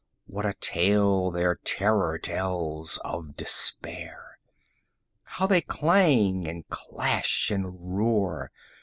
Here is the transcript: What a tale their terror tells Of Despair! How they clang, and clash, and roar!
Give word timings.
What 0.25 0.47
a 0.47 0.55
tale 0.55 1.29
their 1.29 1.57
terror 1.57 2.17
tells 2.17 2.97
Of 3.05 3.35
Despair! 3.37 4.39
How 5.25 5.45
they 5.45 5.61
clang, 5.61 6.47
and 6.47 6.67
clash, 6.69 7.51
and 7.51 7.95
roar! 7.95 8.49